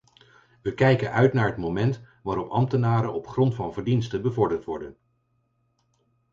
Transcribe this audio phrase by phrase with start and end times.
[0.61, 4.97] Wij kijken uit naar het moment waarop ambtenaren op grond van verdiensten bevorderd worden.